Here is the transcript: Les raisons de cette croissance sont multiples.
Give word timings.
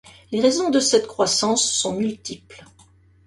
Les 0.31 0.41
raisons 0.41 0.71
de 0.71 0.79
cette 0.79 1.05
croissance 1.05 1.63
sont 1.71 1.93
multiples. 1.93 2.63